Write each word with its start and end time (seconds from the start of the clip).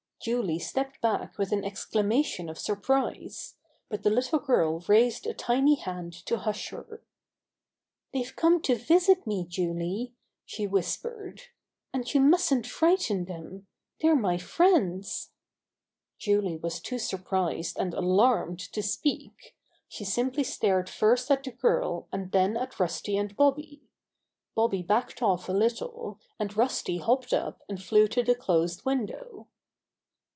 Julie 0.23 0.59
stepped 0.59 1.01
back 1.01 1.35
with 1.39 1.51
an 1.51 1.65
exclamation 1.65 2.47
of 2.47 2.59
surprise. 2.59 3.55
But 3.89 4.03
the 4.03 4.11
little 4.11 4.37
girl 4.37 4.81
raised 4.87 5.25
a 5.25 5.33
tiny 5.33 5.73
hand 5.73 6.13
to 6.27 6.37
hush 6.37 6.69
her. 6.69 7.01
"They've 8.13 8.35
come 8.35 8.61
to 8.61 8.75
visit 8.75 9.25
me, 9.25 9.45
Julie," 9.47 10.13
she 10.45 10.67
whis 10.67 10.95
pered. 10.95 11.41
"And 11.91 12.13
you 12.13 12.21
mustn't 12.21 12.67
frighten 12.67 13.25
them. 13.25 13.65
They're 13.99 14.15
my 14.15 14.37
friends." 14.37 15.31
30 16.23 16.37
Bobby 16.37 16.37
Gray 16.37 16.37
Squirrers 16.37 16.37
Adventures 16.37 16.45
Julie 16.45 16.57
was 16.57 16.79
too 16.81 16.99
surprised 17.19 17.77
and 17.79 17.93
alarmed 17.95 18.59
to 18.59 18.83
speak. 18.83 19.55
She 19.87 20.05
simply 20.05 20.43
stared 20.43 20.87
first 20.87 21.31
at 21.31 21.43
the 21.43 21.49
girl 21.51 22.07
and 22.11 22.31
then 22.31 22.55
at 22.57 22.79
Rusty 22.79 23.17
and 23.17 23.35
Bobby. 23.35 23.81
Bobby 24.53 24.83
backed 24.83 25.23
off 25.23 25.49
a 25.49 25.51
little, 25.51 26.19
and 26.37 26.55
Rusty 26.55 26.97
hopped 26.99 27.33
up 27.33 27.63
and 27.67 27.81
flew 27.81 28.07
to 28.09 28.21
the 28.21 28.35
closed 28.35 28.85
window. 28.85 29.47